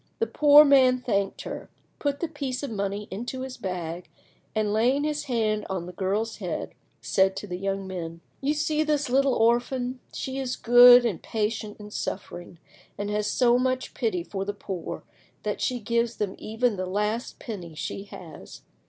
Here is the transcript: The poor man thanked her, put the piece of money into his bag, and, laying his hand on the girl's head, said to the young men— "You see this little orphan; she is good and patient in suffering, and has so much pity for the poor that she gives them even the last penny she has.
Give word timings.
The 0.17 0.25
poor 0.25 0.65
man 0.65 0.97
thanked 0.99 1.41
her, 1.43 1.69
put 1.99 2.21
the 2.21 2.27
piece 2.27 2.63
of 2.63 2.71
money 2.71 3.07
into 3.11 3.41
his 3.41 3.55
bag, 3.55 4.09
and, 4.55 4.73
laying 4.73 5.03
his 5.03 5.25
hand 5.25 5.63
on 5.69 5.85
the 5.85 5.93
girl's 5.93 6.37
head, 6.37 6.73
said 7.01 7.35
to 7.35 7.45
the 7.45 7.55
young 7.59 7.85
men— 7.85 8.21
"You 8.41 8.55
see 8.55 8.81
this 8.81 9.11
little 9.11 9.35
orphan; 9.35 9.99
she 10.11 10.39
is 10.39 10.55
good 10.55 11.05
and 11.05 11.21
patient 11.21 11.79
in 11.79 11.91
suffering, 11.91 12.57
and 12.97 13.11
has 13.11 13.27
so 13.29 13.59
much 13.59 13.93
pity 13.93 14.23
for 14.23 14.43
the 14.43 14.55
poor 14.55 15.03
that 15.43 15.61
she 15.61 15.79
gives 15.79 16.15
them 16.15 16.33
even 16.39 16.77
the 16.77 16.87
last 16.87 17.37
penny 17.37 17.75
she 17.75 18.05
has. 18.05 18.63